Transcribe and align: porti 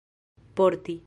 porti 0.55 0.97